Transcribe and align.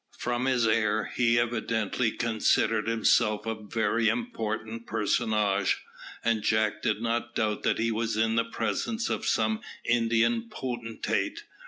From 0.17 0.45
his 0.45 0.67
air 0.67 1.11
he 1.15 1.37
evidently 1.37 2.09
considered 2.09 2.87
himself 2.87 3.45
a 3.45 3.53
very 3.53 4.09
important 4.09 4.87
personage, 4.87 5.77
and 6.23 6.41
Jack 6.41 6.81
did 6.81 7.03
not 7.03 7.35
doubt 7.35 7.61
that 7.61 7.77
he 7.77 7.91
was 7.91 8.17
in 8.17 8.33
the 8.33 8.45
presence 8.45 9.11
of 9.11 9.27
some 9.27 9.61
Indian 9.85 10.49
potentate. 10.49 11.43